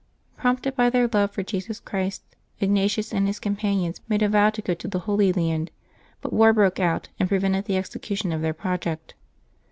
[0.35, 2.23] Prompted by their love for Jesus Christ,
[2.59, 5.69] Ignatius and his companions made a vow to go to the Holy Land,
[6.21, 9.13] but war broke out, and prevented the execution of their project.